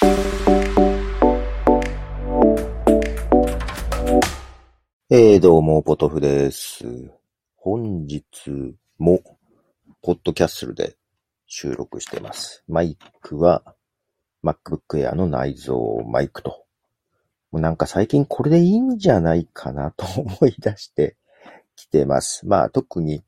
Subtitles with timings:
[0.00, 7.10] えー、どうも、ポトフです。
[7.56, 8.22] 本日
[8.98, 9.20] も、
[10.00, 10.96] ポッドキャッスルで
[11.48, 12.62] 収録してます。
[12.68, 13.74] マイクは、
[14.44, 15.76] MacBook Air の内蔵
[16.06, 16.64] マイクと。
[17.50, 21.16] もうなんか最近これでいいんじゃないかなと思い出して
[21.74, 22.46] きてます。
[22.46, 23.24] まあ特に、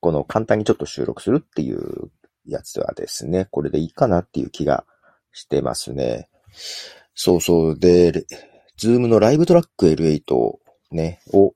[0.00, 2.10] この簡単にちょっと収録するっていう
[2.46, 4.86] やつはですね、これでいいかなっていう気が
[5.36, 6.28] してますね。
[7.14, 7.78] そうそう。
[7.78, 8.24] で、
[8.78, 11.52] ズームのライブトラック L8 をね、を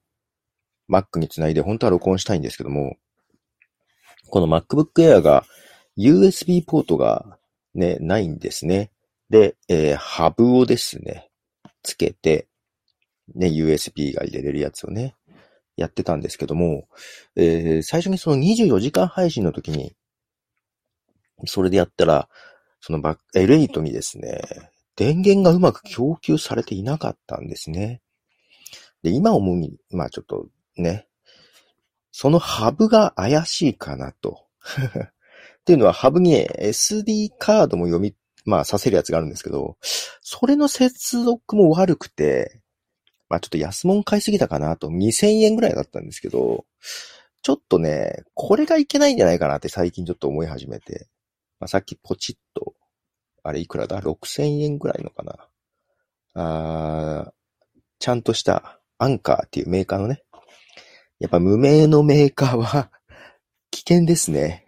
[0.91, 2.97] Mac につないで本当は録音したいんですけども、
[4.29, 5.45] この MacBook Air が
[5.97, 7.39] USB ポートが
[7.75, 8.91] ね、ないんですね。
[9.31, 11.31] で、えーハブをですね、
[11.83, 12.49] つけて、
[13.35, 15.15] ね、USB が入れれるやつをね、
[15.77, 16.87] やってたんですけども、
[17.35, 19.95] えー最初にその24時間配信の時に、
[21.47, 22.29] それでやったら、
[22.81, 24.41] そのバック L8 にですね、
[24.97, 28.01] 電源がうまく供給されていなかったんですね。
[29.03, 31.07] で、今思うに、まあちょっとね、
[32.13, 34.47] そのハブが怪しいかなと。
[35.61, 39.77] っていうのはハブに SD カードも読み、まあさせるやつがあるんですけど、
[40.21, 42.61] それの接続も悪くて、
[43.29, 46.67] まあちょっと安物買いすぎたかなと、2000円ぐらいだったんですけど、
[47.43, 51.09] ちょっとね、これがいけないんじゃないかなって最近ちょっと思い始めて、
[51.59, 52.75] まあさっきポチッと、
[53.43, 55.49] あれいくらだ ?6000 円ぐらいのかな
[56.35, 57.33] あー
[57.99, 60.23] ちゃんとしたアンカーっていうメーカーのね、
[61.19, 62.91] やっぱ無名のメーカーは
[63.71, 64.67] 危険ですね。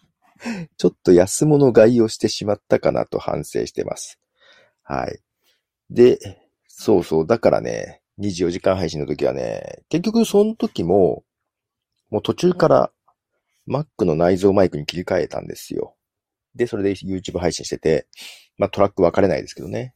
[0.76, 4.18] ちょっと安物買いをしてしまったかなと反省してます。
[4.82, 5.20] はい。
[5.90, 6.18] で、
[6.66, 11.24] そうそう、だからね、24時間配信の時はね、結局その時も、
[12.10, 12.92] もう途中から
[13.68, 15.96] Mac の内蔵マイクに切り替えたんですよ。
[16.54, 18.06] で、それで YouTube 配信してて、
[18.58, 19.94] まあトラック分かれないですけどね。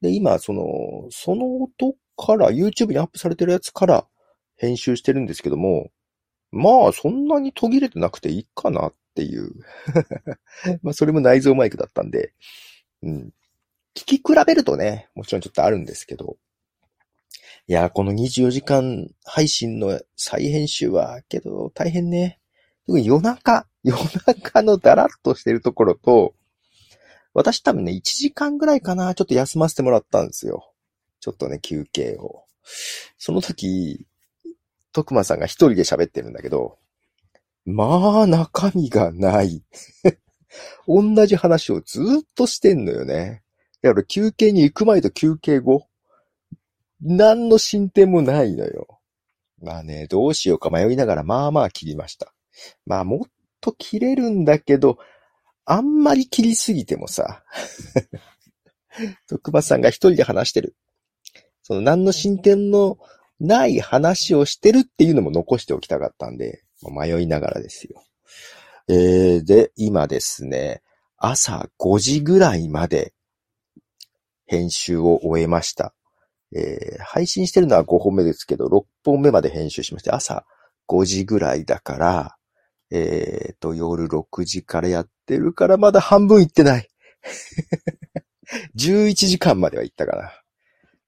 [0.00, 0.64] で、今、その、
[1.10, 4.06] その音から YouTube にアップされてるやつから
[4.56, 5.90] 編集してるんですけども、
[6.50, 9.50] まあ、そんなに途切れてなくていいかなっていう。
[10.82, 12.32] まあ、それも内蔵マイクだったんで、
[13.02, 13.32] うん。
[13.96, 16.36] 聞き比べるとね、もちろんちょっとあるんですけど、
[17.66, 22.38] いや、この24時間配信の再編集は、けど大変ね。
[22.86, 26.34] 夜中、 夜中のダラッとしてるところと、
[27.32, 30.72] 私多分ね、1時間ぐらいかな、ちょっと休ませてもらったんですよ。
[31.20, 32.44] ちょっとね、休憩を。
[33.18, 34.06] その時、
[34.92, 36.78] 徳間さんが一人で喋ってるんだけど、
[37.64, 39.64] まあ、中身がない。
[40.86, 43.42] 同じ話をずっとしてんのよね。
[43.82, 45.88] だから休憩に行く前と休憩後、
[47.00, 49.00] 何の進展もないのよ。
[49.60, 52.33] まあね、どうしようか迷いながら、まあまあ切りました。
[52.86, 54.98] まあ、もっと切れるんだけど、
[55.64, 57.42] あんまり切りすぎてもさ、
[59.28, 60.76] 徳間さんが一人で話してる。
[61.62, 62.98] その何の進展の
[63.40, 68.02] ない話をしてるっていうのも残しておきたかったんで、迷いながらですよ。
[68.88, 70.82] えー、で、今ですね、
[71.16, 73.14] 朝5時ぐらいまで
[74.46, 75.94] 編集を終えました。
[76.54, 80.44] えー配信してるのは5本目ですけど、6本目まで編集しまして、朝
[80.88, 82.36] 5時ぐらいだから、
[82.90, 86.88] えっ、と、夜6時からやってるから、まだ半分いってない。
[88.76, 90.32] 11時間までは行ったかな。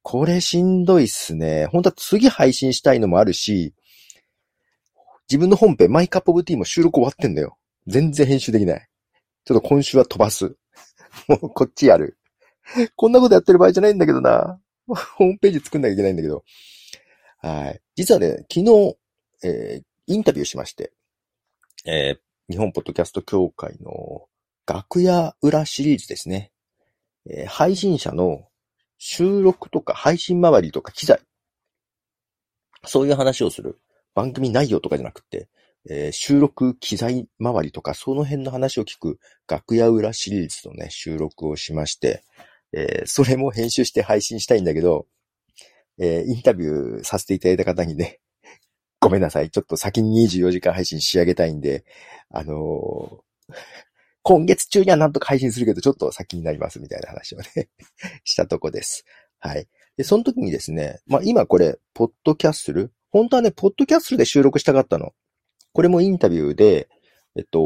[0.03, 1.67] これしんどいっすね。
[1.67, 3.75] 本当は次配信したいのもあるし、
[5.29, 7.59] 自分の本編、マイカップオブティーも収録終わってんだよ。
[7.87, 8.89] 全然編集できない。
[9.45, 10.57] ちょっと今週は飛ばす。
[11.29, 12.19] もうこっちやる。
[12.95, 14.61] こんなことやってる場合じゃないんだけどな。
[14.87, 16.45] ホームページ作んなきゃいけないんだけど。
[17.39, 17.81] はい。
[17.97, 18.97] 実はね、昨日、
[19.43, 20.93] えーインタビューしまして、
[21.87, 24.29] えー日本ポッドキャスト協会の
[24.69, 26.51] 楽屋裏シリーズですね。
[27.29, 28.49] えー配信者の
[28.99, 31.21] 収録とか配信周りとか機材。
[32.85, 33.79] そういう話をする。
[34.15, 35.49] 番組内容とかじゃなくて、
[35.89, 42.25] えー収録機材周りとか、その辺の話を聞く楽屋裏シリーズのね、収録をしまして、
[42.73, 45.07] えーそれも編集して配信したいんだけど、
[45.99, 48.19] えーインタビューさせていただいた方にね、
[49.07, 49.51] ごめんなさい。
[49.51, 51.85] ちょっと先に24時間配信仕上げたいんで、
[52.29, 53.55] あのー
[54.25, 57.69] 今月中にはなんとか配信するけど、ちょっと先になりますみたいな話をね、
[58.25, 59.05] したとこです。
[59.39, 59.69] はい。
[59.97, 62.93] で、その時にですね、まあ今これ、ポッドキャッスル？
[63.13, 65.13] 本当はね、ポッドキャッスルで収録したかったの。
[65.73, 66.89] これもインタビューで、
[67.37, 67.61] えっと、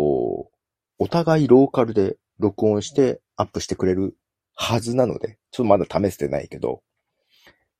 [0.98, 4.18] お互いローカルで録音してアップしてくれる
[4.54, 6.82] はずなので、ちょっとまだ試せてないけど、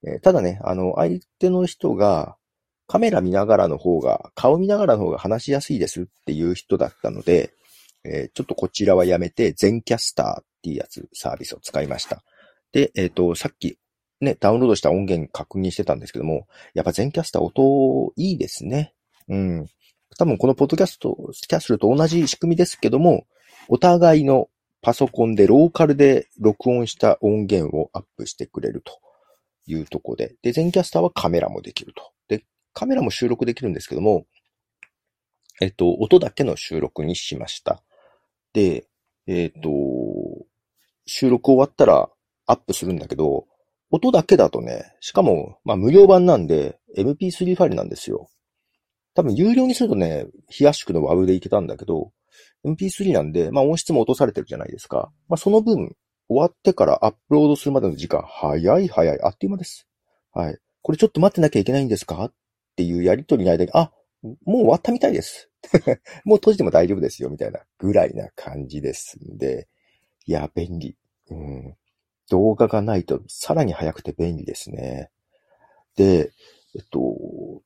[0.07, 2.39] えーただね、あの、相手の人が
[2.91, 7.55] カメラ見ながらの方が、顔見ながらの方が話しやすいですっていう人だったので、
[8.03, 12.25] えーちょっとこちらはやめて、全キャスターっていうやつ、サービスを使いました。
[12.73, 13.79] で、えっ、ー、と、さっき
[14.21, 18.93] ね、ダウンロードした音源確認してたんですけども、やっぱ全キャスター音いいですね。
[19.29, 19.67] うん。
[20.19, 21.17] 多分このポッドキャスト、
[21.49, 23.25] キャスルと同じ仕組みですけども、
[23.69, 24.49] お互いの
[24.83, 28.99] パソコンでローカルで録音した音源をアップしてくれると
[29.67, 32.10] いうとこで、で、全キャスターはカメラもできると。
[32.73, 34.27] カメラも収録できるんですけども、
[35.61, 37.83] えっと、音だけの収録にしました。
[38.53, 38.87] で、
[39.27, 39.71] えっと、
[41.07, 42.09] 収録終わったら
[42.47, 43.47] アップするんだけど、
[43.91, 48.29] 音だけだとね、しかも、まあ無料版なんで MP3 ファイルなんですよ。
[49.15, 50.27] 多分有料にするとね、
[50.59, 52.13] 冷やしくの WAV でいけたんだけど、
[52.65, 55.11] MP3 なんで、まあ音質も落とされてるじゃないですか。
[55.29, 55.97] まあその分、
[56.29, 59.89] 終わってからアップロードするまでの時間、早い早い、あっという間です。
[60.33, 60.59] はい。
[60.83, 62.33] これちょっと待ってなきゃいけないんですか
[62.73, 65.51] っていうやりとりの間に、あ、もう終わったみたいです。
[66.25, 69.69] もう閉じても大丈夫ですよ、みたいなぐらいな感じですんで、
[70.27, 70.97] いや、便利。
[71.31, 71.77] うん。
[72.31, 75.11] 動画がないとさらに早くて便利ですね。
[75.97, 76.33] で、
[76.77, 77.63] えっと、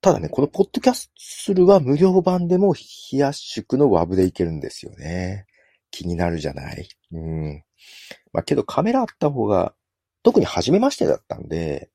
[0.00, 1.10] ただね、このポッドキャス
[1.54, 2.74] トは無料版でも
[3.12, 5.46] 冷圧縮の WAV でいけるんですよね。
[5.90, 6.88] 気になるじゃない？
[7.12, 7.64] うん。
[8.32, 9.74] まあけどカメラあった方が、
[10.22, 11.90] 特に初めましてだったんで、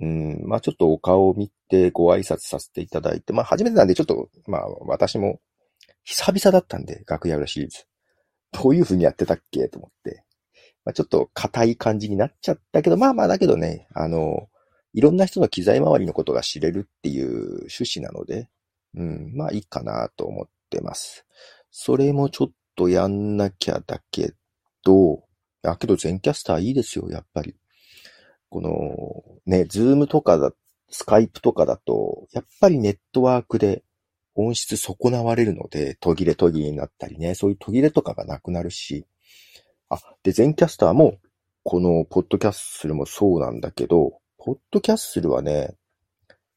[0.00, 5.40] うん、まあちょっとお顔を見てご挨拶させていただいて、まあ初めてなんでちょっと、まあ私も
[6.04, 7.84] 久々だったんで、楽屋裏シリーズ。
[8.52, 9.68] どういう風にやってたっけ？
[9.68, 10.24] と思って。
[10.84, 14.48] まあちょっと硬い感じになっちゃったけど、まあまあだけどね、あの、
[14.94, 18.48] いろんな人の機材周りのことが知れるっていう趣旨なので、
[18.94, 21.26] うん、まあいいかなと思ってます。
[21.70, 24.32] それもちょっとやんなきゃだけ
[24.84, 25.24] ど、
[25.60, 27.56] だけど Zencastr いいですよ、やっぱり。
[28.50, 30.52] この、ね、ズームとかだ、
[30.90, 33.82] スカイプとかだと、やっぱりネットワークで
[34.34, 39.04] 音質損なわれるので、途切れ途切れになったりね、そういう途切れとかがなくなるし、
[39.90, 41.18] あ、で、 Zencastr も、
[41.64, 45.74] この Podcastle もそうなんだけど、 Podcastle はね、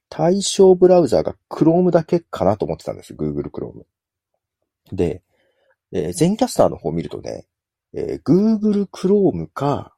[0.10, 3.14] 対象ブラウザーが Chrome だけかなと思ってたんです。
[3.14, 3.84] Google Chrome。
[4.92, 5.24] で、
[5.92, 7.48] えー、全キャスターの方を見るとね、
[7.94, 9.96] えー、Google Chrome か、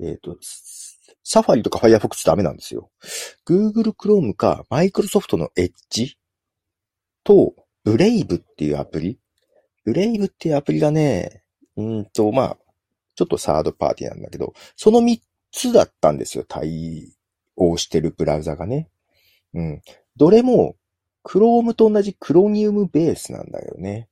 [0.00, 0.36] えっ、ー、と、
[1.24, 2.90] サファリとか Firefox ダメなんですよ。
[3.46, 6.14] Google Chrome か Microsoft の Edge
[7.24, 7.54] と
[7.86, 9.18] Brave っていうアプリ。
[9.86, 11.42] Brave っていうアプリがね、
[11.76, 12.56] うんと、まあ、
[13.14, 15.20] ちょっとサードパーティーなんだけど、その3
[15.50, 16.44] つだったんですよ。
[16.46, 17.14] 対
[17.56, 18.88] 応してるブラウザがね。
[19.54, 19.82] うん。
[20.16, 20.76] どれも、
[21.24, 24.08] Chrome と同じ Chromium ベースなんだよね。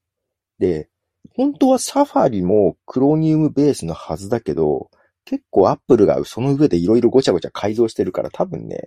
[0.59, 0.89] で、
[1.35, 4.91] 本当はサファリも Chromium ベースのはずだけど、
[5.31, 8.81] 結構 Apple がその上でいろいろごちゃごちゃ改造してるから多分ね、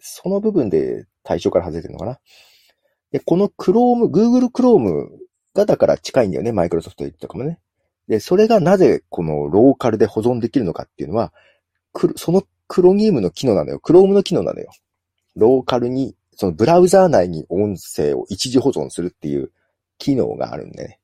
[0.00, 2.20] その部分で対象から外れてるのかな。
[3.10, 5.08] で、この Chrome、Google Chrome
[5.52, 7.58] がだから近いんだよね、マイクロソフトとかもね。
[8.06, 11.32] で、それがなぜこのローカルで保存できるのかっていうのは、
[12.14, 13.80] そのクロニウムの機能なのよ。
[13.80, 14.70] クロームの機能なのよ。
[15.34, 19.50] ローカルに、そのブラウザー内に音声を一時保存するっていう
[19.98, 21.00] 機能があるんでね。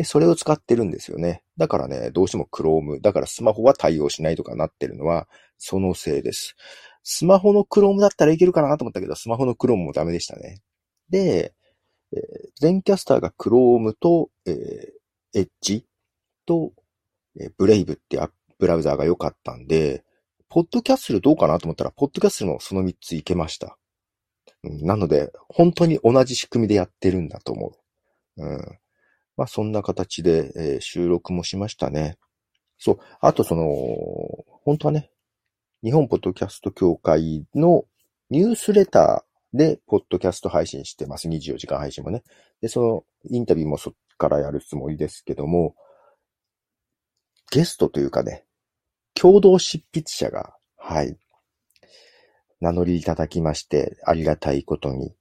[0.00, 1.42] で、それを使ってるんですよね。
[1.58, 6.56] だからね、どうしても Chrome、だからスマホは対応しないとかなってるのは、そのせいです。
[7.02, 10.62] スマホの Chrome だったらいけるかなと思ったけど、スマホの Chrome もダメでしたね。
[11.10, 11.52] で、
[12.12, 12.20] えー、
[12.58, 15.82] 全キャスターが Chrome と、えー、Edge
[16.46, 16.72] と、
[17.38, 18.18] えー、Brave って
[18.58, 20.02] ブラウザーが良かったんで、
[20.48, 23.76] ポッドキャッスルどうかなと思ったら、ポッドキャッスルもその3ついけました。
[24.62, 27.74] なので、本当に同じ仕組みでやってるんだと思
[28.38, 28.46] う。
[28.46, 28.79] うん。
[29.40, 32.18] まあ、そんな形で、えー、収録もしましたね。
[32.76, 32.98] そう。
[33.22, 33.64] あと、その、
[34.66, 35.10] 本当はね、
[35.82, 37.84] 日本ポッドキャスト協会の
[38.28, 41.26] ニュースレターで、ポッドキャスト配信してます。
[41.26, 42.22] 24時間配信もね。
[42.60, 45.74] で、そのインタビューもそっからやるつもりですけども、
[47.50, 48.44] ゲストというかね、
[49.14, 51.16] 共同執筆者が、はい、
[52.60, 55.14] 名乗りいただきまして、ありがたいことに。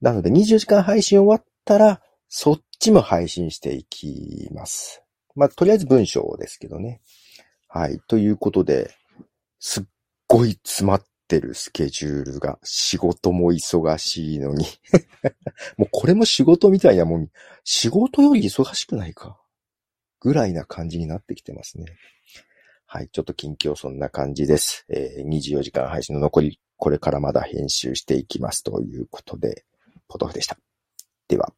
[0.00, 5.02] なので、24時間配信終わったら、そっちも配信していきます。
[5.34, 7.00] まあ、とりあえず文章ですけどね。
[7.68, 8.00] はい。
[8.08, 8.90] ということで、
[9.58, 9.84] すっ
[10.28, 14.64] ごい詰まってるスケジュールが、仕事も忙しいのに
[15.76, 17.28] もうこれも仕事みたいなもん、
[17.64, 19.40] 仕事より忙しくないか。
[20.20, 21.84] ぐらいな感じになってきてますね。
[22.86, 23.08] はい。
[23.10, 24.86] ちょっと近況そんな感じです。
[24.88, 29.64] えー、24時間配信の残り、これからまだ編集していきますということで、
[30.08, 30.56] ポトフでした。
[31.28, 31.52] では。